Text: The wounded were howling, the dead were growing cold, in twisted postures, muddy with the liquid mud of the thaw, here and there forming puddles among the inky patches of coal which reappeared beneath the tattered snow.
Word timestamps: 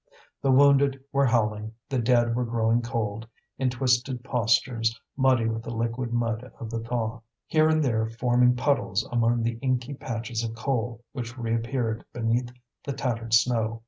The 0.41 0.49
wounded 0.49 0.99
were 1.11 1.27
howling, 1.27 1.75
the 1.87 1.99
dead 1.99 2.33
were 2.35 2.43
growing 2.43 2.81
cold, 2.81 3.27
in 3.59 3.69
twisted 3.69 4.23
postures, 4.23 4.99
muddy 5.15 5.45
with 5.47 5.61
the 5.61 5.75
liquid 5.75 6.11
mud 6.11 6.51
of 6.59 6.71
the 6.71 6.79
thaw, 6.79 7.21
here 7.45 7.69
and 7.69 7.83
there 7.83 8.07
forming 8.09 8.55
puddles 8.55 9.07
among 9.11 9.43
the 9.43 9.59
inky 9.61 9.93
patches 9.93 10.43
of 10.43 10.55
coal 10.55 11.03
which 11.11 11.37
reappeared 11.37 12.03
beneath 12.13 12.51
the 12.83 12.93
tattered 12.93 13.35
snow. 13.35 13.79